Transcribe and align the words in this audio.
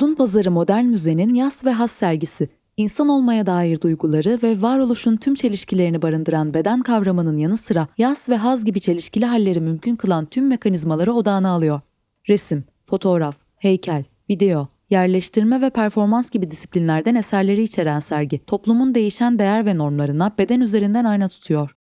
Odunpazarı 0.00 0.50
Modern 0.50 0.84
Müze'nin 0.84 1.34
Yas 1.34 1.64
ve 1.64 1.72
Has 1.72 1.92
sergisi, 1.92 2.48
insan 2.76 3.08
olmaya 3.08 3.46
dair 3.46 3.80
duyguları 3.80 4.38
ve 4.42 4.62
varoluşun 4.62 5.16
tüm 5.16 5.34
çelişkilerini 5.34 6.02
barındıran 6.02 6.54
beden 6.54 6.82
kavramının 6.82 7.36
yanı 7.36 7.56
sıra 7.56 7.88
yas 7.98 8.28
ve 8.28 8.36
haz 8.36 8.64
gibi 8.64 8.80
çelişkili 8.80 9.26
halleri 9.26 9.60
mümkün 9.60 9.96
kılan 9.96 10.26
tüm 10.26 10.48
mekanizmaları 10.48 11.12
odağına 11.12 11.50
alıyor. 11.50 11.80
Resim, 12.28 12.64
fotoğraf, 12.84 13.36
heykel, 13.56 14.04
video, 14.30 14.68
yerleştirme 14.90 15.60
ve 15.60 15.70
performans 15.70 16.30
gibi 16.30 16.50
disiplinlerden 16.50 17.14
eserleri 17.14 17.62
içeren 17.62 18.00
sergi, 18.00 18.44
toplumun 18.44 18.94
değişen 18.94 19.38
değer 19.38 19.66
ve 19.66 19.78
normlarına 19.78 20.32
beden 20.38 20.60
üzerinden 20.60 21.04
ayna 21.04 21.28
tutuyor. 21.28 21.76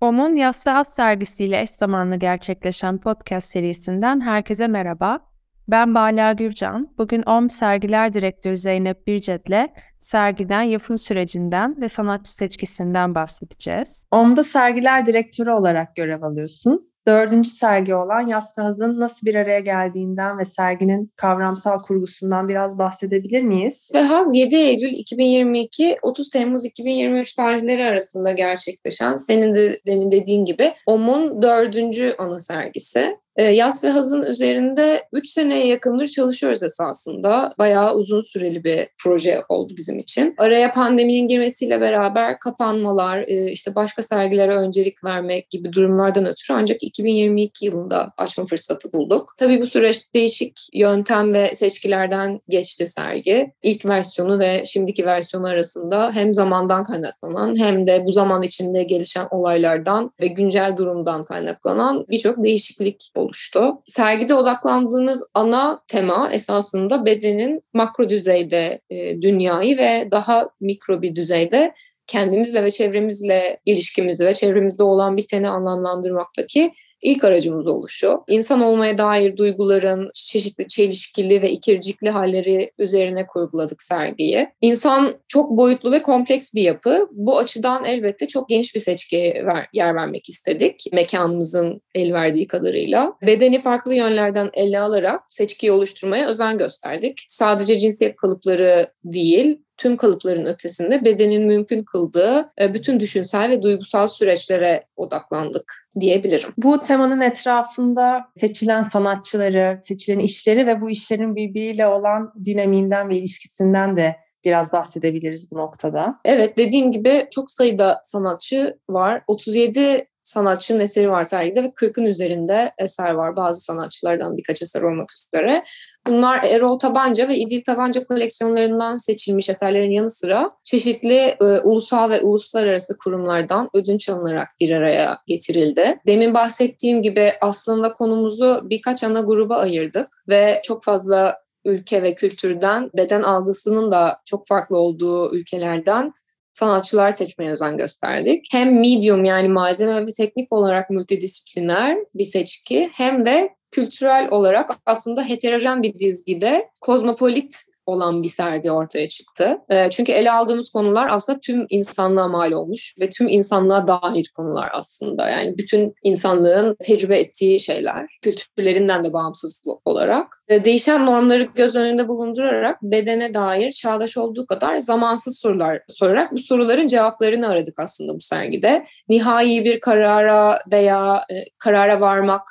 OM'un 0.00 0.32
Yassı 0.32 0.70
Has 0.70 0.94
sergisiyle 0.94 1.60
eş 1.60 1.70
zamanlı 1.70 2.16
gerçekleşen 2.16 2.98
podcast 2.98 3.48
serisinden 3.48 4.20
herkese 4.20 4.66
merhaba. 4.66 5.33
Ben 5.68 5.94
Bala 5.94 6.32
Gürcan. 6.32 6.94
Bugün 6.98 7.22
OM 7.26 7.50
Sergiler 7.50 8.12
Direktörü 8.12 8.56
Zeynep 8.56 9.06
Bircet'le 9.06 9.70
sergiden 10.00 10.62
yapım 10.62 10.98
sürecinden 10.98 11.80
ve 11.80 11.88
sanatçı 11.88 12.34
seçkisinden 12.34 13.14
bahsedeceğiz. 13.14 14.06
OM'da 14.10 14.42
sergiler 14.42 15.06
direktörü 15.06 15.50
olarak 15.50 15.96
görev 15.96 16.22
alıyorsun 16.22 16.94
dördüncü 17.06 17.50
sergi 17.50 17.94
olan 17.94 18.28
ve 18.28 18.62
Haz'ın 18.62 19.00
nasıl 19.00 19.26
bir 19.26 19.34
araya 19.34 19.60
geldiğinden 19.60 20.38
ve 20.38 20.44
serginin 20.44 21.12
kavramsal 21.16 21.78
kurgusundan 21.78 22.48
biraz 22.48 22.78
bahsedebilir 22.78 23.42
miyiz? 23.42 23.90
Haz 23.94 24.34
7 24.34 24.56
Eylül 24.56 24.92
2022 24.92 25.96
30 26.02 26.30
Temmuz 26.30 26.64
2023 26.64 27.34
tarihleri 27.34 27.84
arasında 27.84 28.32
gerçekleşen 28.32 29.16
senin 29.16 29.54
de 29.54 29.80
demin 29.86 30.12
dediğin 30.12 30.44
gibi 30.44 30.72
OM'un 30.86 31.42
dördüncü 31.42 32.14
ana 32.18 32.40
sergisi. 32.40 33.16
E, 33.36 33.42
Yas 33.42 33.84
ve 33.84 33.88
Haz'ın 33.88 34.22
üzerinde 34.22 35.04
3 35.12 35.28
seneye 35.28 35.66
yakındır 35.66 36.06
çalışıyoruz 36.06 36.62
esasında. 36.62 37.54
Bayağı 37.58 37.94
uzun 37.94 38.20
süreli 38.20 38.64
bir 38.64 38.88
proje 39.02 39.42
oldu 39.48 39.72
bizim 39.76 39.98
için. 39.98 40.34
Araya 40.38 40.72
pandeminin 40.72 41.28
girmesiyle 41.28 41.80
beraber 41.80 42.38
kapanmalar, 42.38 43.24
e, 43.28 43.50
işte 43.50 43.74
başka 43.74 44.02
sergilere 44.02 44.56
öncelik 44.56 45.04
vermek 45.04 45.50
gibi 45.50 45.72
durumlardan 45.72 46.26
ötürü 46.26 46.56
ancak 46.56 46.82
2022 46.82 47.64
yılında 47.64 48.12
açma 48.16 48.46
fırsatı 48.46 48.92
bulduk. 48.92 49.34
Tabii 49.38 49.60
bu 49.60 49.66
süreç 49.66 50.14
değişik 50.14 50.60
yöntem 50.72 51.34
ve 51.34 51.54
seçkilerden 51.54 52.40
geçti 52.48 52.86
sergi. 52.86 53.52
İlk 53.62 53.86
versiyonu 53.86 54.38
ve 54.38 54.64
şimdiki 54.66 55.06
versiyonu 55.06 55.46
arasında 55.46 56.10
hem 56.14 56.34
zamandan 56.34 56.84
kaynaklanan 56.84 57.54
hem 57.58 57.86
de 57.86 58.04
bu 58.06 58.12
zaman 58.12 58.42
içinde 58.42 58.82
gelişen 58.82 59.28
olaylardan 59.30 60.10
ve 60.20 60.26
güncel 60.26 60.74
durumdan 60.76 61.22
kaynaklanan 61.22 62.06
birçok 62.10 62.44
değişiklik 62.44 63.10
oldu 63.14 63.23
oluştu. 63.24 63.82
Sergide 63.86 64.34
odaklandığımız 64.34 65.28
ana 65.34 65.82
tema 65.88 66.30
esasında 66.32 67.06
bedenin 67.06 67.62
makro 67.72 68.10
düzeyde 68.10 68.80
e, 68.90 69.22
dünyayı 69.22 69.78
ve 69.78 70.08
daha 70.10 70.48
mikro 70.60 71.02
bir 71.02 71.16
düzeyde 71.16 71.74
kendimizle 72.06 72.64
ve 72.64 72.70
çevremizle 72.70 73.60
ilişkimizi 73.66 74.26
ve 74.26 74.34
çevremizde 74.34 74.82
olan 74.82 75.16
biteni 75.16 75.48
anlamlandırmaktaki 75.48 76.72
ilk 77.04 77.24
aracımız 77.24 77.66
oluşu. 77.66 78.20
İnsan 78.28 78.60
olmaya 78.60 78.98
dair 78.98 79.36
duyguların 79.36 80.10
çeşitli 80.14 80.68
çelişkili 80.68 81.42
ve 81.42 81.50
ikircikli 81.50 82.10
halleri 82.10 82.70
üzerine 82.78 83.26
kurguladık 83.26 83.82
sergiyi. 83.82 84.48
İnsan 84.60 85.14
çok 85.28 85.50
boyutlu 85.50 85.92
ve 85.92 86.02
kompleks 86.02 86.54
bir 86.54 86.62
yapı. 86.62 87.08
Bu 87.12 87.38
açıdan 87.38 87.84
elbette 87.84 88.28
çok 88.28 88.48
geniş 88.48 88.74
bir 88.74 88.80
seçkiye 88.80 89.46
ver, 89.46 89.66
yer 89.72 89.94
vermek 89.94 90.28
istedik. 90.28 90.84
Mekanımızın 90.92 91.80
el 91.94 92.12
verdiği 92.12 92.46
kadarıyla. 92.46 93.12
Bedeni 93.26 93.60
farklı 93.60 93.94
yönlerden 93.94 94.50
ele 94.54 94.78
alarak 94.80 95.20
seçkiyi 95.28 95.72
oluşturmaya 95.72 96.28
özen 96.28 96.58
gösterdik. 96.58 97.24
Sadece 97.28 97.78
cinsiyet 97.78 98.16
kalıpları 98.16 98.88
değil, 99.04 99.63
tüm 99.76 99.96
kalıpların 99.96 100.44
ötesinde 100.44 101.04
bedenin 101.04 101.46
mümkün 101.46 101.84
kıldığı 101.84 102.52
e, 102.60 102.74
bütün 102.74 103.00
düşünsel 103.00 103.50
ve 103.50 103.62
duygusal 103.62 104.08
süreçlere 104.08 104.84
odaklandık 104.96 105.88
diyebilirim. 106.00 106.50
Bu 106.58 106.82
temanın 106.82 107.20
etrafında 107.20 108.24
seçilen 108.36 108.82
sanatçıları, 108.82 109.78
seçilen 109.82 110.18
işleri 110.18 110.66
ve 110.66 110.80
bu 110.80 110.90
işlerin 110.90 111.36
birbiriyle 111.36 111.86
olan 111.86 112.32
dinamiğinden 112.44 113.08
ve 113.08 113.18
ilişkisinden 113.18 113.96
de 113.96 114.16
biraz 114.44 114.72
bahsedebiliriz 114.72 115.50
bu 115.50 115.58
noktada. 115.58 116.20
Evet 116.24 116.58
dediğim 116.58 116.92
gibi 116.92 117.26
çok 117.30 117.50
sayıda 117.50 118.00
sanatçı 118.02 118.78
var. 118.88 119.22
37 119.26 120.08
sanatçının 120.24 120.80
eseri 120.80 121.10
var 121.10 121.24
sergide 121.24 121.62
ve 121.62 121.66
40'ın 121.66 122.04
üzerinde 122.04 122.72
eser 122.78 123.10
var. 123.10 123.36
Bazı 123.36 123.60
sanatçılardan 123.60 124.36
birkaç 124.36 124.62
eser 124.62 124.82
olmak 124.82 125.10
üzere. 125.12 125.64
Bunlar 126.06 126.44
Erol 126.44 126.78
Tabanca 126.78 127.28
ve 127.28 127.36
İdil 127.36 127.62
Tabanca 127.62 128.04
koleksiyonlarından 128.04 128.96
seçilmiş 128.96 129.48
eserlerin 129.48 129.90
yanı 129.90 130.10
sıra 130.10 130.50
çeşitli 130.64 131.36
e, 131.40 131.44
ulusal 131.44 132.10
ve 132.10 132.20
uluslararası 132.20 132.98
kurumlardan 132.98 133.70
ödünç 133.74 134.08
alınarak 134.08 134.48
bir 134.60 134.70
araya 134.70 135.18
getirildi. 135.26 135.98
Demin 136.06 136.34
bahsettiğim 136.34 137.02
gibi 137.02 137.32
aslında 137.40 137.92
konumuzu 137.92 138.60
birkaç 138.64 139.04
ana 139.04 139.20
gruba 139.20 139.56
ayırdık 139.56 140.08
ve 140.28 140.60
çok 140.64 140.84
fazla 140.84 141.44
ülke 141.64 142.02
ve 142.02 142.14
kültürden 142.14 142.90
beden 142.96 143.22
algısının 143.22 143.92
da 143.92 144.20
çok 144.24 144.46
farklı 144.46 144.76
olduğu 144.76 145.34
ülkelerden 145.34 146.12
sanatçılar 146.54 147.10
seçmeye 147.10 147.52
özen 147.52 147.76
gösterdik. 147.76 148.46
Hem 148.52 148.80
medium 148.80 149.24
yani 149.24 149.48
malzeme 149.48 150.06
ve 150.06 150.12
teknik 150.12 150.52
olarak 150.52 150.90
multidisipliner 150.90 151.98
bir 152.14 152.24
seçki 152.24 152.90
hem 152.92 153.24
de 153.24 153.54
kültürel 153.70 154.28
olarak 154.30 154.70
aslında 154.86 155.28
heterojen 155.28 155.82
bir 155.82 155.98
dizgide 155.98 156.68
kozmopolit 156.80 157.56
olan 157.86 158.22
bir 158.22 158.28
sergi 158.28 158.70
ortaya 158.70 159.08
çıktı. 159.08 159.58
E, 159.68 159.90
çünkü 159.90 160.12
ele 160.12 160.32
aldığımız 160.32 160.70
konular 160.70 161.08
aslında 161.10 161.40
tüm 161.40 161.66
insanlığa 161.70 162.28
mal 162.28 162.52
olmuş 162.52 162.94
ve 163.00 163.10
tüm 163.10 163.28
insanlığa 163.28 163.86
dair 163.86 164.32
konular 164.36 164.70
aslında. 164.72 165.28
Yani 165.28 165.58
bütün 165.58 165.94
insanlığın 166.02 166.76
tecrübe 166.86 167.18
ettiği 167.18 167.60
şeyler, 167.60 168.18
kültürlerinden 168.22 169.04
de 169.04 169.12
bağımsız 169.12 169.60
olarak. 169.84 170.36
E, 170.48 170.64
değişen 170.64 171.06
normları 171.06 171.42
göz 171.42 171.76
önünde 171.76 172.08
bulundurarak 172.08 172.82
bedene 172.82 173.34
dair 173.34 173.72
çağdaş 173.72 174.16
olduğu 174.16 174.46
kadar 174.46 174.78
zamansız 174.78 175.38
sorular 175.38 175.80
sorarak 175.88 176.32
bu 176.32 176.38
soruların 176.38 176.86
cevaplarını 176.86 177.48
aradık 177.48 177.78
aslında 177.78 178.14
bu 178.14 178.20
sergide. 178.20 178.84
Nihai 179.08 179.64
bir 179.64 179.80
karara 179.80 180.60
veya 180.72 181.24
e, 181.30 181.44
karara 181.58 182.00
varmak 182.00 182.42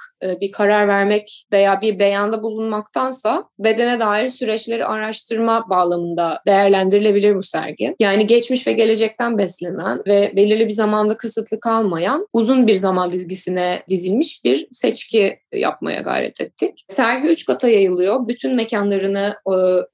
bir 0.42 0.52
karar 0.52 0.88
vermek 0.88 1.46
veya 1.54 1.82
bir 1.82 2.00
beyanda 2.00 2.44
bulunmaktansa 2.44 3.46
bedene 3.60 4.00
dair 4.00 4.30
süreçleri 4.30 4.86
araştırma 4.86 5.70
bağlamında 5.70 6.42
değerlendirilebilir 6.48 7.36
bu 7.36 7.44
sergi. 7.44 7.96
Yani 8.00 8.28
geçmiş 8.28 8.68
ve 8.68 8.74
gelecekten 8.74 9.38
beslenen 9.38 10.02
ve 10.08 10.34
belirli 10.36 10.68
bir 10.68 10.74
zamanda 10.74 11.18
kısıtlı 11.18 11.60
kalmayan 11.60 12.28
uzun 12.34 12.68
bir 12.68 12.76
zaman 12.76 13.12
dizgisine 13.12 13.84
dizilmiş 13.90 14.44
bir 14.44 14.68
seçki 14.72 15.40
yapmaya 15.54 16.02
gayret 16.02 16.42
ettik. 16.42 16.86
Sergi 16.88 17.28
üç 17.28 17.46
kata 17.46 17.70
yayılıyor. 17.70 18.28
Bütün 18.28 18.56
mekanlarını, 18.56 19.36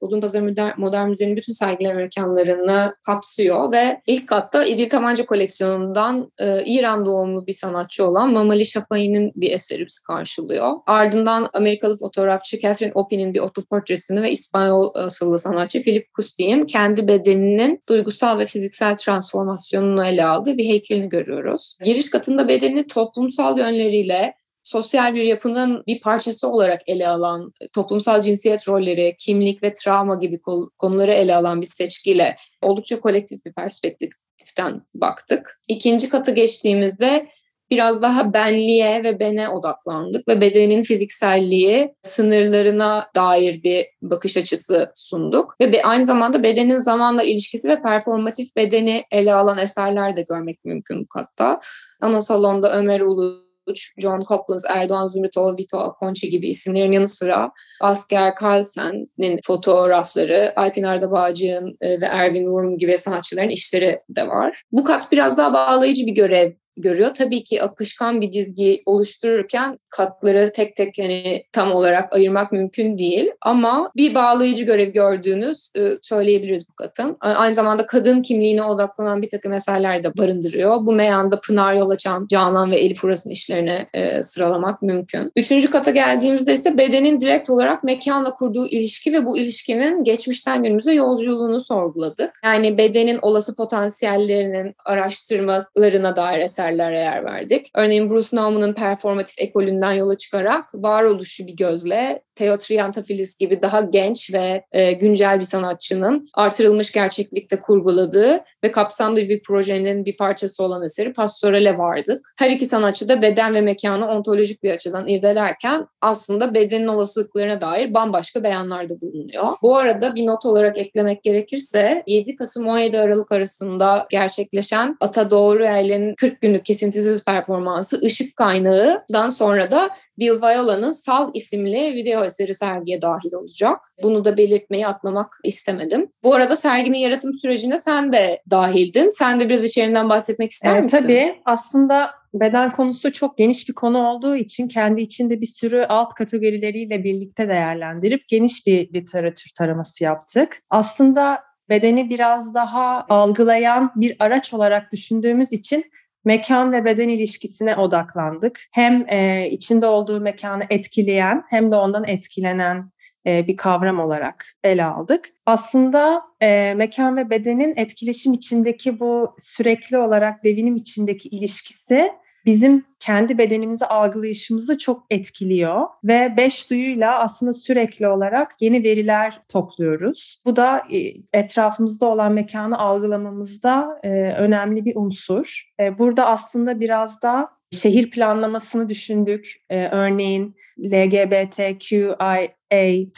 Odunpazarı 0.00 0.44
Modern, 0.44 0.72
Modern 0.76 1.08
Müze'nin 1.08 1.36
bütün 1.36 1.52
sergiler 1.52 1.94
mekanlarını 1.94 2.94
kapsıyor 3.06 3.72
ve 3.72 4.00
ilk 4.06 4.28
katta 4.28 4.64
İdil 4.64 4.88
Tabanca 4.88 5.26
koleksiyonundan 5.26 6.32
e, 6.38 6.64
İran 6.64 7.06
doğumlu 7.06 7.46
bir 7.46 7.52
sanatçı 7.52 8.06
olan 8.06 8.32
Mamali 8.32 8.66
Şafai'nin 8.66 9.32
bir 9.36 9.52
eseri 9.52 9.86
bizi 9.86 10.02
karşılıyor. 10.20 10.72
Ardından 10.86 11.48
Amerikalı 11.52 11.98
fotoğrafçı 11.98 12.60
Catherine 12.60 12.92
Opie'nin 12.94 13.34
bir 13.34 13.40
otoportresini 13.40 14.22
ve 14.22 14.30
İspanyol 14.30 14.94
asıllı 14.94 15.38
sanatçı 15.38 15.82
Philip 15.82 16.06
Custi'nin 16.16 16.64
kendi 16.64 17.08
bedeninin 17.08 17.82
duygusal 17.88 18.38
ve 18.38 18.46
fiziksel 18.46 18.96
transformasyonunu 18.96 20.04
ele 20.04 20.24
aldığı 20.24 20.58
bir 20.58 20.64
heykelini 20.64 21.08
görüyoruz. 21.08 21.76
Giriş 21.84 22.10
katında 22.10 22.48
bedeni 22.48 22.86
toplumsal 22.86 23.58
yönleriyle 23.58 24.34
sosyal 24.62 25.14
bir 25.14 25.22
yapının 25.22 25.82
bir 25.86 26.00
parçası 26.00 26.48
olarak 26.48 26.80
ele 26.86 27.08
alan, 27.08 27.52
toplumsal 27.72 28.20
cinsiyet 28.20 28.68
rolleri, 28.68 29.14
kimlik 29.18 29.62
ve 29.62 29.72
travma 29.72 30.14
gibi 30.14 30.40
konuları 30.78 31.12
ele 31.12 31.36
alan 31.36 31.60
bir 31.60 31.66
seçkiyle 31.66 32.36
oldukça 32.62 33.00
kolektif 33.00 33.44
bir 33.44 33.52
perspektiften 33.52 34.82
baktık. 34.94 35.60
İkinci 35.68 36.08
katı 36.08 36.34
geçtiğimizde 36.34 37.28
biraz 37.70 38.02
daha 38.02 38.32
benliğe 38.32 39.04
ve 39.04 39.20
bene 39.20 39.48
odaklandık 39.48 40.28
ve 40.28 40.40
bedenin 40.40 40.82
fizikselliği 40.82 41.94
sınırlarına 42.02 43.06
dair 43.16 43.62
bir 43.62 43.86
bakış 44.02 44.36
açısı 44.36 44.92
sunduk. 44.94 45.54
Ve 45.60 45.82
aynı 45.84 46.04
zamanda 46.04 46.42
bedenin 46.42 46.76
zamanla 46.76 47.22
ilişkisi 47.22 47.68
ve 47.68 47.82
performatif 47.82 48.56
bedeni 48.56 49.04
ele 49.10 49.34
alan 49.34 49.58
eserler 49.58 50.16
de 50.16 50.22
görmek 50.28 50.64
mümkün 50.64 51.02
bu 51.02 51.08
katta. 51.08 51.60
Ana 52.00 52.20
salonda 52.20 52.78
Ömer 52.78 53.00
Ulu 53.00 53.50
John 53.98 54.24
Copland, 54.28 54.60
Erdoğan 54.68 55.08
Zümrütoğlu, 55.08 55.56
Vito 55.56 55.78
Akonçi 55.78 56.30
gibi 56.30 56.48
isimlerin 56.48 56.92
yanı 56.92 57.06
sıra 57.06 57.50
Asker 57.80 58.34
Carlsen'in 58.42 59.40
fotoğrafları, 59.44 60.52
Alpin 60.56 60.82
Arda 60.82 61.10
Bağcı'nın 61.10 61.76
e, 61.80 62.00
ve 62.00 62.06
Erwin 62.06 62.44
Wurm 62.44 62.78
gibi 62.78 62.98
sanatçıların 62.98 63.48
işleri 63.48 64.00
de 64.08 64.28
var. 64.28 64.62
Bu 64.72 64.84
kat 64.84 65.12
biraz 65.12 65.38
daha 65.38 65.52
bağlayıcı 65.52 66.06
bir 66.06 66.14
görev 66.14 66.52
görüyor. 66.76 67.14
Tabii 67.14 67.42
ki 67.42 67.62
akışkan 67.62 68.20
bir 68.20 68.32
dizgi 68.32 68.82
oluştururken 68.86 69.78
katları 69.90 70.52
tek 70.54 70.76
tek 70.76 70.98
hani 70.98 71.44
tam 71.52 71.72
olarak 71.72 72.12
ayırmak 72.12 72.52
mümkün 72.52 72.98
değil 72.98 73.30
ama 73.40 73.90
bir 73.96 74.14
bağlayıcı 74.14 74.64
görev 74.64 74.88
gördüğünüz 74.88 75.70
söyleyebiliriz 76.02 76.68
bu 76.70 76.74
katın. 76.74 77.16
Aynı 77.20 77.54
zamanda 77.54 77.86
kadın 77.86 78.22
kimliğine 78.22 78.62
odaklanan 78.62 79.22
bir 79.22 79.28
takım 79.28 79.52
eserler 79.52 80.04
de 80.04 80.16
barındırıyor. 80.18 80.86
Bu 80.86 80.92
meyanda 80.92 81.40
Pınar 81.40 81.74
Yol 81.74 81.90
Açan, 81.90 82.26
Canan 82.30 82.70
ve 82.70 82.78
Elif 82.78 83.04
Uras'ın 83.04 83.30
işlerini 83.30 83.86
sıralamak 84.22 84.82
mümkün. 84.82 85.32
Üçüncü 85.36 85.70
kata 85.70 85.90
geldiğimizde 85.90 86.52
ise 86.52 86.78
bedenin 86.78 87.20
direkt 87.20 87.50
olarak 87.50 87.84
mekanla 87.84 88.34
kurduğu 88.34 88.66
ilişki 88.66 89.12
ve 89.12 89.26
bu 89.26 89.38
ilişkinin 89.38 90.04
geçmişten 90.04 90.62
günümüze 90.62 90.92
yolculuğunu 90.92 91.60
sorguladık. 91.60 92.40
Yani 92.44 92.78
bedenin 92.78 93.18
olası 93.22 93.56
potansiyellerinin 93.56 94.74
araştırmalarına 94.84 96.16
dair 96.16 96.40
eserlere 96.60 96.98
yer 96.98 97.24
verdik. 97.24 97.70
Örneğin 97.74 98.10
Bruce 98.10 98.36
Naum'un 98.36 98.74
performatif 98.74 99.38
ekolünden 99.38 99.92
yola 99.92 100.18
çıkarak 100.18 100.64
varoluşu 100.74 101.46
bir 101.46 101.56
gözle 101.56 102.22
Theo 102.40 102.58
Triantafyllis 102.58 103.36
gibi 103.36 103.62
daha 103.62 103.80
genç 103.80 104.32
ve 104.32 104.64
e, 104.72 104.92
güncel 104.92 105.38
bir 105.38 105.44
sanatçının 105.44 106.28
artırılmış 106.34 106.92
gerçeklikte 106.92 107.60
kurguladığı 107.60 108.40
ve 108.64 108.70
kapsamlı 108.70 109.16
bir 109.16 109.42
projenin 109.42 110.04
bir 110.04 110.16
parçası 110.16 110.62
olan 110.64 110.84
eseri 110.84 111.12
Pastoral'e 111.12 111.78
vardık. 111.78 112.34
Her 112.38 112.50
iki 112.50 112.66
sanatçı 112.66 113.08
da 113.08 113.22
beden 113.22 113.54
ve 113.54 113.60
mekanı 113.60 114.08
ontolojik 114.08 114.62
bir 114.62 114.70
açıdan 114.70 115.08
irdelerken 115.08 115.86
aslında 116.00 116.54
bedenin 116.54 116.86
olasılıklarına 116.86 117.60
dair 117.60 117.94
bambaşka 117.94 118.42
beyanlarda 118.42 119.00
bulunuyor. 119.00 119.46
Bu 119.62 119.76
arada 119.76 120.14
bir 120.14 120.26
not 120.26 120.46
olarak 120.46 120.78
eklemek 120.78 121.22
gerekirse 121.22 122.02
7 122.06 122.36
Kasım 122.36 122.66
17 122.66 122.98
Aralık 122.98 123.32
arasında 123.32 124.06
gerçekleşen 124.10 124.96
Ata 125.00 125.30
Doğru 125.30 125.64
Yaylı'nın 125.64 126.14
40 126.14 126.40
günlük 126.40 126.64
kesintisiz 126.64 127.24
performansı 127.24 128.00
Işık 128.00 128.36
Kaynağı'dan 128.36 129.30
sonra 129.30 129.70
da 129.70 129.90
Bill 130.18 130.42
Viola'nın 130.42 130.92
Sal 130.92 131.30
isimli 131.34 131.94
video 131.94 132.29
eseri 132.30 132.54
sergiye 132.54 133.02
dahil 133.02 133.32
olacak. 133.32 133.78
Bunu 134.02 134.24
da 134.24 134.36
belirtmeyi 134.36 134.86
atlamak 134.86 135.36
istemedim. 135.44 136.12
Bu 136.22 136.34
arada 136.34 136.56
serginin 136.56 136.98
yaratım 136.98 137.32
sürecine 137.34 137.76
sen 137.76 138.12
de 138.12 138.42
dahildin. 138.50 139.10
Sen 139.10 139.40
de 139.40 139.48
biraz 139.48 139.64
içeriğinden 139.64 140.08
bahsetmek 140.08 140.50
ister 140.50 140.72
evet, 140.72 140.82
misin? 140.82 140.98
Tabii. 140.98 141.40
Aslında 141.44 142.10
beden 142.34 142.72
konusu 142.72 143.12
çok 143.12 143.38
geniş 143.38 143.68
bir 143.68 143.74
konu 143.74 143.98
olduğu 143.98 144.36
için 144.36 144.68
kendi 144.68 145.00
içinde 145.00 145.40
bir 145.40 145.46
sürü 145.46 145.84
alt 145.88 146.14
kategorileriyle 146.14 147.04
birlikte 147.04 147.48
değerlendirip 147.48 148.28
geniş 148.28 148.66
bir 148.66 148.94
literatür 148.94 149.50
taraması 149.58 150.04
yaptık. 150.04 150.62
Aslında 150.70 151.42
bedeni 151.68 152.10
biraz 152.10 152.54
daha 152.54 153.06
algılayan 153.08 153.92
bir 153.96 154.16
araç 154.18 154.54
olarak 154.54 154.92
düşündüğümüz 154.92 155.52
için 155.52 155.84
mekan 156.24 156.72
ve 156.72 156.84
beden 156.84 157.08
ilişkisine 157.08 157.76
odaklandık. 157.76 158.60
Hem 158.72 159.06
e, 159.08 159.48
içinde 159.50 159.86
olduğu 159.86 160.20
mekanı 160.20 160.62
etkileyen 160.70 161.44
hem 161.48 161.72
de 161.72 161.76
ondan 161.76 162.04
etkilenen 162.06 162.90
e, 163.26 163.46
bir 163.46 163.56
kavram 163.56 164.00
olarak 164.00 164.46
ele 164.64 164.84
aldık. 164.84 165.28
Aslında 165.46 166.22
e, 166.42 166.74
mekan 166.76 167.16
ve 167.16 167.30
bedenin 167.30 167.74
etkileşim 167.76 168.32
içindeki 168.32 169.00
bu 169.00 169.34
sürekli 169.38 169.98
olarak 169.98 170.44
devinim 170.44 170.76
içindeki 170.76 171.28
ilişkisi 171.28 172.12
bizim 172.46 172.84
kendi 172.98 173.38
bedenimizi 173.38 173.86
algılayışımızı 173.86 174.78
çok 174.78 175.06
etkiliyor 175.10 175.86
ve 176.04 176.34
beş 176.36 176.70
duyuyla 176.70 177.18
aslında 177.18 177.52
sürekli 177.52 178.08
olarak 178.08 178.56
yeni 178.60 178.84
veriler 178.84 179.42
topluyoruz. 179.48 180.36
Bu 180.44 180.56
da 180.56 180.82
e, 180.92 180.98
etrafımızda 181.32 182.06
olan 182.06 182.32
mekanı 182.32 182.78
algılamamızda 182.78 184.00
e, 184.02 184.08
önemli 184.32 184.84
bir 184.84 184.96
unsur. 184.96 185.62
E, 185.80 185.98
burada 185.98 186.26
aslında 186.26 186.80
biraz 186.80 187.22
da 187.22 187.48
şehir 187.72 188.10
planlamasını 188.10 188.88
düşündük. 188.88 189.52
Örneğin 189.70 190.56
LGBTQIA 190.78 192.48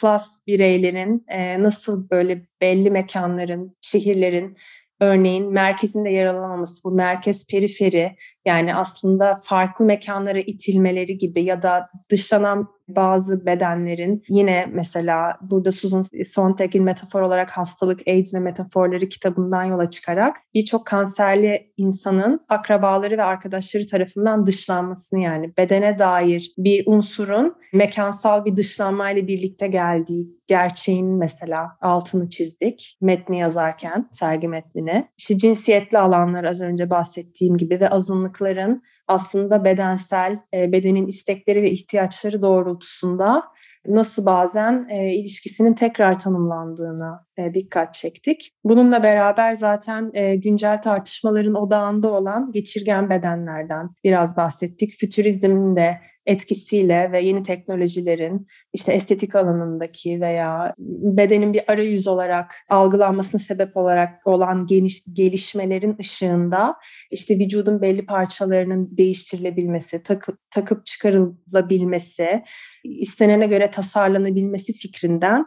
plus 0.00 0.46
bireylerin 0.46 1.26
nasıl 1.62 2.10
böyle 2.10 2.42
belli 2.60 2.90
mekanların, 2.90 3.76
şehirlerin 3.80 4.56
örneğin 5.02 5.52
merkezinde 5.52 6.10
yer 6.10 6.26
alamaması, 6.26 6.84
bu 6.84 6.90
merkez 6.90 7.46
periferi 7.46 8.16
yani 8.44 8.74
aslında 8.74 9.36
farklı 9.44 9.84
mekanlara 9.84 10.38
itilmeleri 10.40 11.18
gibi 11.18 11.44
ya 11.44 11.62
da 11.62 11.88
dışlanan 12.10 12.68
bazı 12.88 13.46
bedenlerin 13.46 14.22
yine 14.28 14.66
mesela 14.72 15.38
burada 15.50 15.72
Susan 15.72 16.02
Sontag'in 16.24 16.84
metafor 16.84 17.20
olarak 17.20 17.50
hastalık 17.50 18.08
AIDS 18.08 18.34
ve 18.34 18.38
metaforları 18.38 19.08
kitabından 19.08 19.64
yola 19.64 19.90
çıkarak 19.90 20.36
birçok 20.54 20.86
kanserli 20.86 21.72
insanın 21.76 22.40
akrabaları 22.48 23.18
ve 23.18 23.22
arkadaşları 23.22 23.86
tarafından 23.86 24.46
dışlanmasını 24.46 25.20
yani 25.20 25.56
bedene 25.56 25.98
dair 25.98 26.52
bir 26.58 26.84
unsurun 26.86 27.54
mekansal 27.72 28.44
bir 28.44 28.56
dışlanmayla 28.56 29.26
birlikte 29.26 29.66
geldiği 29.66 30.42
gerçeğin 30.46 31.06
mesela 31.06 31.76
altını 31.80 32.28
çizdik 32.28 32.98
metni 33.00 33.38
yazarken 33.38 34.08
sergi 34.12 34.48
metnine. 34.48 35.08
İşte 35.18 35.38
cinsiyetli 35.38 35.98
alanlar 35.98 36.44
az 36.44 36.60
önce 36.60 36.90
bahsettiğim 36.90 37.56
gibi 37.56 37.80
ve 37.80 37.88
azınlıkların 38.32 38.82
aslında 39.08 39.64
bedensel, 39.64 40.38
e, 40.54 40.72
bedenin 40.72 41.06
istekleri 41.06 41.62
ve 41.62 41.70
ihtiyaçları 41.70 42.42
doğrultusunda 42.42 43.42
nasıl 43.86 44.26
bazen 44.26 44.86
e, 44.90 45.14
ilişkisinin 45.14 45.74
tekrar 45.74 46.18
tanımlandığına 46.18 47.26
e, 47.38 47.54
dikkat 47.54 47.94
çektik. 47.94 48.52
Bununla 48.64 49.02
beraber 49.02 49.54
zaten 49.54 50.10
e, 50.14 50.36
güncel 50.36 50.82
tartışmaların 50.82 51.54
odağında 51.54 52.12
olan 52.12 52.52
geçirgen 52.52 53.10
bedenlerden 53.10 53.88
biraz 54.04 54.36
bahsettik. 54.36 54.92
Fütürizmin 55.00 55.76
de 55.76 56.00
etkisiyle 56.26 57.12
ve 57.12 57.24
yeni 57.24 57.42
teknolojilerin 57.42 58.46
işte 58.72 58.92
estetik 58.92 59.34
alanındaki 59.34 60.20
veya 60.20 60.74
bedenin 60.78 61.52
bir 61.52 61.62
arayüz 61.68 62.08
olarak 62.08 62.54
algılanmasına 62.68 63.38
sebep 63.38 63.76
olarak 63.76 64.26
olan 64.26 64.66
geniş, 64.66 65.02
gelişmelerin 65.12 65.96
ışığında 66.00 66.74
işte 67.10 67.38
vücudun 67.38 67.82
belli 67.82 68.06
parçalarının 68.06 68.96
değiştirilebilmesi, 68.96 70.02
takıp, 70.02 70.38
takıp 70.50 70.86
çıkarılabilmesi, 70.86 72.42
istenene 72.84 73.46
göre 73.46 73.70
tasarlanabilmesi 73.70 74.72
fikrinden 74.72 75.46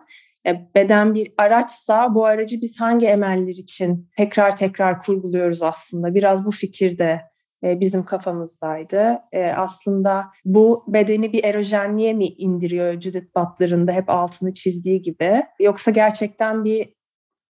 beden 0.76 1.16
bir 1.16 1.34
araçsa 1.38 2.16
bu 2.16 2.26
aracı 2.26 2.62
biz 2.62 2.82
hangi 2.82 3.08
emeller 3.08 3.56
için 3.56 4.10
tekrar 4.18 4.56
tekrar 4.56 5.00
kurguluyoruz 5.00 5.64
aslında. 5.64 6.16
Biraz 6.16 6.46
bu 6.46 6.52
fikirde 6.52 7.22
e, 7.64 7.80
bizim 7.80 8.04
kafamızdaydı. 8.04 9.20
E, 9.32 9.46
aslında 9.46 10.26
bu 10.46 10.84
bedeni 10.88 11.34
bir 11.34 11.44
erojenliğe 11.44 12.14
mi 12.14 12.28
indiriyor 12.28 13.02
Judith 13.02 13.36
Butler'ın 13.36 13.88
da 13.88 13.92
hep 13.92 14.10
altını 14.10 14.54
çizdiği 14.54 15.02
gibi 15.02 15.44
yoksa 15.60 15.92
gerçekten 15.92 16.64
bir 16.64 16.96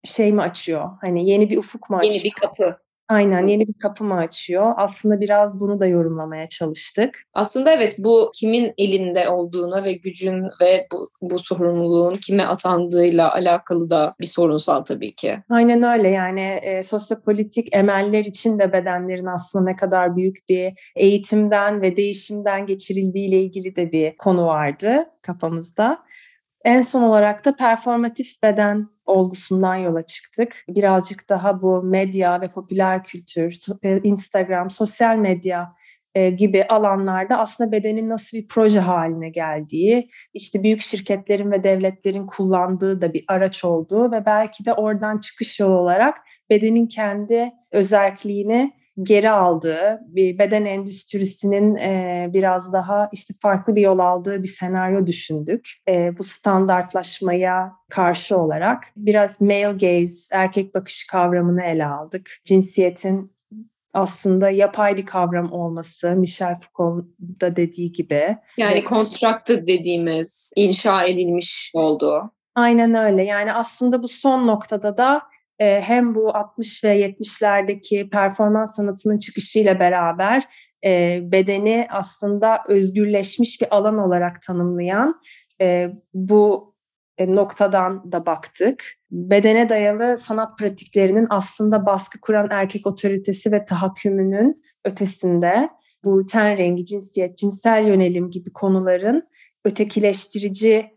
şey 0.05 0.33
mi 0.33 0.43
açıyor? 0.43 0.91
Hani 1.01 1.31
yeni 1.31 1.51
bir 1.51 1.57
ufuk 1.57 1.91
mu 1.91 1.97
açıyor? 1.97 2.15
Yeni 2.15 2.25
bir 2.25 2.33
kapı. 2.41 2.86
Aynen 3.09 3.47
yeni 3.47 3.69
bir 3.69 3.75
kapı 3.75 4.05
mı 4.05 4.17
açıyor? 4.17 4.75
Aslında 4.77 5.21
biraz 5.21 5.61
bunu 5.61 5.81
da 5.81 5.87
yorumlamaya 5.87 6.49
çalıştık. 6.49 7.23
Aslında 7.35 7.71
evet 7.71 7.97
bu 7.99 8.31
kimin 8.35 8.73
elinde 8.79 9.29
olduğuna 9.29 9.85
ve 9.85 9.93
gücün 9.93 10.45
ve 10.61 10.87
bu, 10.93 11.09
bu 11.23 11.39
sorumluluğun 11.39 12.15
kime 12.15 12.43
atandığıyla 12.43 13.33
alakalı 13.33 13.91
da 13.91 14.15
bir 14.21 14.27
sorunsal 14.27 14.83
tabii 14.83 15.15
ki. 15.15 15.35
Aynen 15.51 15.83
öyle 15.83 16.09
yani 16.09 16.41
e, 16.63 16.83
sosyopolitik 16.83 17.77
emeller 17.77 18.25
için 18.25 18.59
de 18.59 18.73
bedenlerin 18.73 19.27
aslında 19.27 19.65
ne 19.65 19.77
kadar 19.77 20.17
büyük 20.17 20.49
bir 20.49 20.93
eğitimden 20.97 21.83
ve 21.83 21.97
değişimden 21.97 22.67
geçirildiği 22.67 23.29
ile 23.29 23.41
ilgili 23.41 23.77
de 23.77 23.93
bir 23.93 24.17
konu 24.17 24.47
vardı 24.47 25.05
kafamızda. 25.23 25.99
En 26.67 26.83
son 26.83 27.03
olarak 27.03 27.45
da 27.45 27.57
performatif 27.57 28.43
beden 28.43 28.89
olgusundan 29.05 29.75
yola 29.75 30.07
çıktık. 30.07 30.65
Birazcık 30.69 31.29
daha 31.29 31.63
bu 31.63 31.83
medya 31.83 32.41
ve 32.41 32.49
popüler 32.49 33.05
kültür, 33.05 33.59
e, 33.83 34.01
Instagram, 34.03 34.71
sosyal 34.71 35.17
medya 35.17 35.75
e, 36.15 36.31
gibi 36.31 36.65
alanlarda 36.65 37.39
aslında 37.39 37.73
bedenin 37.73 38.09
nasıl 38.09 38.39
bir 38.39 38.49
proje 38.49 38.81
haline 38.81 39.31
geldiği, 39.31 40.09
işte 40.35 40.63
büyük 40.63 40.81
şirketlerin 40.81 41.51
ve 41.51 41.65
devletlerin 41.65 42.27
kullandığı 42.27 43.01
da 43.01 43.13
bir 43.13 43.25
araç 43.29 43.65
olduğu 43.65 44.13
ve 44.13 44.27
belki 44.27 44.65
de 44.65 44.73
oradan 44.73 45.19
çıkış 45.19 45.61
yolu 45.61 45.79
olarak 45.79 46.19
bedenin 46.51 46.87
kendi 46.87 47.51
özelliğini 47.73 48.73
geri 49.03 49.31
aldığı, 49.31 50.01
bir 50.07 50.39
beden 50.39 50.65
endüstrisinin 50.65 51.77
e, 51.77 52.27
biraz 52.33 52.73
daha 52.73 53.09
işte 53.13 53.35
farklı 53.43 53.77
bir 53.77 53.83
yol 53.83 53.99
aldığı 53.99 54.43
bir 54.43 54.49
senaryo 54.49 55.07
düşündük. 55.07 55.71
E, 55.89 56.19
bu 56.19 56.25
standartlaşmaya 56.25 57.73
karşı 57.91 58.39
olarak 58.39 58.85
biraz 58.97 59.41
male 59.41 59.73
gaze, 59.73 60.37
erkek 60.37 60.75
bakışı 60.75 61.07
kavramını 61.07 61.63
ele 61.63 61.87
aldık. 61.87 62.31
Cinsiyetin 62.45 63.37
aslında 63.95 64.51
yapay 64.51 64.97
bir 64.97 65.07
kavram 65.07 65.53
olması, 65.53 66.11
Michel 66.11 66.59
Foucault'un 66.61 67.17
da 67.41 67.57
dediği 67.57 67.93
gibi. 67.93 68.37
Yani 68.57 68.85
constructed 68.89 69.69
dediğimiz, 69.69 70.53
inşa 70.57 71.05
edilmiş 71.05 71.73
oldu. 71.75 72.31
Aynen 72.55 72.95
öyle. 72.95 73.23
Yani 73.23 73.53
aslında 73.53 74.03
bu 74.03 74.09
son 74.09 74.47
noktada 74.47 74.97
da 74.97 75.23
e, 75.59 75.81
hem 75.81 76.15
bu 76.15 76.37
60 76.37 76.85
ve 76.85 77.01
70'lerdeki 77.01 78.11
performans 78.11 78.77
sanatının 78.77 79.19
çıkışıyla 79.19 79.81
beraber 79.81 80.45
e, 80.85 81.21
bedeni 81.23 81.87
aslında 81.91 82.63
özgürleşmiş 82.69 83.61
bir 83.61 83.77
alan 83.77 83.99
olarak 83.99 84.43
tanımlayan 84.43 85.21
e, 85.61 85.89
bu 86.15 86.77
noktadan 87.21 88.13
da 88.13 88.27
baktık. 88.27 88.85
Bedene 89.11 89.69
dayalı 89.69 90.19
sanat 90.19 90.59
pratiklerinin 90.59 91.27
aslında 91.31 91.87
baskı 91.87 92.21
kuran 92.21 92.49
erkek 92.51 92.87
otoritesi 92.87 93.53
ve 93.53 93.65
tahakkümünün 93.65 94.55
ötesinde 94.85 95.69
bu 96.05 96.27
ten 96.27 96.59
rengi, 96.59 96.85
cinsiyet, 96.85 97.39
cinsel 97.39 97.87
yönelim 97.87 98.31
gibi 98.31 98.53
konuların 98.53 99.29
ötekileştirici 99.65 100.96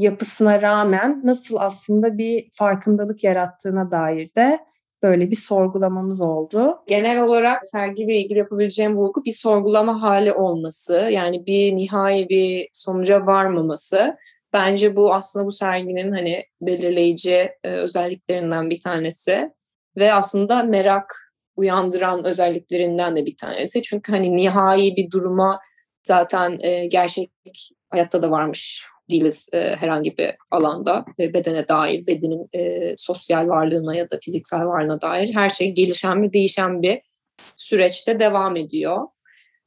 yapısına 0.00 0.62
rağmen 0.62 1.20
nasıl 1.24 1.56
aslında 1.58 2.18
bir 2.18 2.48
farkındalık 2.52 3.24
yarattığına 3.24 3.90
dair 3.90 4.34
de 4.36 4.58
böyle 5.02 5.30
bir 5.30 5.36
sorgulamamız 5.36 6.20
oldu. 6.22 6.78
Genel 6.86 7.22
olarak 7.22 7.66
sergiyle 7.66 8.14
ilgili 8.14 8.38
yapabileceğim 8.38 8.96
vurgu 8.96 9.24
bir 9.24 9.32
sorgulama 9.32 10.02
hali 10.02 10.32
olması. 10.32 11.08
Yani 11.12 11.46
bir 11.46 11.76
nihai 11.76 12.28
bir 12.28 12.68
sonuca 12.72 13.26
varmaması. 13.26 14.16
Bence 14.52 14.96
bu 14.96 15.14
aslında 15.14 15.46
bu 15.46 15.52
serginin 15.52 16.12
hani 16.12 16.44
belirleyici 16.60 17.50
e, 17.64 17.70
özelliklerinden 17.70 18.70
bir 18.70 18.80
tanesi. 18.80 19.50
Ve 19.96 20.12
aslında 20.12 20.62
merak 20.62 21.32
uyandıran 21.56 22.24
özelliklerinden 22.24 23.16
de 23.16 23.26
bir 23.26 23.36
tanesi. 23.36 23.82
Çünkü 23.82 24.12
hani 24.12 24.36
nihai 24.36 24.96
bir 24.96 25.10
duruma 25.10 25.60
zaten 26.06 26.58
e, 26.60 26.86
gerçek 26.86 27.30
hayatta 27.90 28.22
da 28.22 28.30
varmış 28.30 28.84
değiliz 29.10 29.48
e, 29.52 29.76
herhangi 29.76 30.18
bir 30.18 30.30
alanda. 30.50 31.04
E, 31.18 31.34
bedene 31.34 31.68
dair, 31.68 32.06
bedenin 32.06 32.48
e, 32.52 32.94
sosyal 32.96 33.48
varlığına 33.48 33.94
ya 33.94 34.10
da 34.10 34.18
fiziksel 34.22 34.66
varlığına 34.66 35.00
dair 35.00 35.34
her 35.34 35.50
şey 35.50 35.74
gelişen 35.74 36.22
ve 36.22 36.32
değişen 36.32 36.82
bir 36.82 37.00
süreçte 37.56 38.20
devam 38.20 38.56
ediyor. 38.56 39.06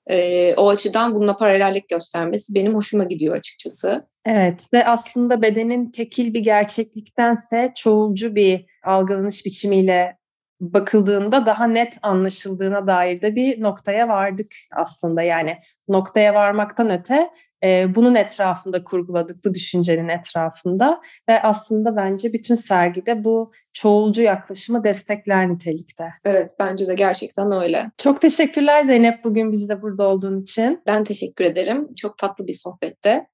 E, 0.09 0.53
o 0.55 0.69
açıdan 0.69 1.15
bununla 1.15 1.37
paralellik 1.37 1.89
göstermesi 1.89 2.55
benim 2.55 2.75
hoşuma 2.75 3.03
gidiyor 3.03 3.35
açıkçası. 3.35 4.07
Evet 4.25 4.67
ve 4.73 4.85
aslında 4.85 5.41
bedenin 5.41 5.91
tekil 5.91 6.33
bir 6.33 6.39
gerçekliktense 6.39 7.73
çoğulcu 7.75 8.35
bir 8.35 8.65
algılanış 8.83 9.45
biçimiyle 9.45 10.17
bakıldığında 10.61 11.45
daha 11.45 11.67
net 11.67 11.97
anlaşıldığına 12.01 12.87
dair 12.87 13.21
de 13.21 13.35
bir 13.35 13.61
noktaya 13.61 14.07
vardık 14.07 14.55
aslında. 14.71 15.21
Yani 15.21 15.57
noktaya 15.87 16.33
varmaktan 16.33 16.89
öte 16.89 17.29
e, 17.63 17.95
bunun 17.95 18.15
etrafında 18.15 18.83
kurguladık, 18.83 19.45
bu 19.45 19.53
düşüncenin 19.53 20.09
etrafında 20.09 21.01
ve 21.29 21.41
aslında 21.41 21.95
bence 21.95 22.33
bütün 22.33 22.55
sergide 22.55 23.23
bu 23.23 23.51
çoğulcu 23.73 24.21
yaklaşımı 24.21 24.83
destekler 24.83 25.49
nitelikte. 25.49 26.07
Evet 26.25 26.55
bence 26.59 26.87
de 26.87 26.93
gerçekten 26.93 27.51
öyle. 27.51 27.91
Çok 27.97 28.21
teşekkürler 28.21 28.81
Zeynep 28.81 29.23
bugün 29.23 29.51
bizde 29.51 29.81
burada 29.81 30.07
olduğun 30.07 30.39
için. 30.39 30.81
Ben 30.87 31.03
teşekkür 31.03 31.45
ederim. 31.45 31.95
Çok 31.95 32.17
tatlı 32.17 32.47
bir 32.47 32.53
sohbette. 32.53 33.27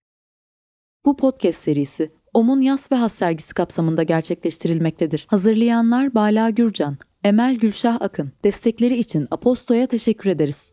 Bu 1.05 1.17
podcast 1.17 1.59
serisi 1.59 2.11
OM'un 2.33 2.61
Yaz 2.61 2.91
ve 2.91 2.95
Has 2.95 3.13
sergisi 3.13 3.53
kapsamında 3.53 4.03
gerçekleştirilmektedir. 4.03 5.25
Hazırlayanlar 5.29 6.15
Bala 6.15 6.49
Gürcan, 6.49 6.97
Emel 7.23 7.55
Gülşah 7.55 8.01
Akın. 8.01 8.31
Destekleri 8.43 8.95
için 8.95 9.27
Aposto'ya 9.31 9.87
teşekkür 9.87 10.29
ederiz. 10.29 10.71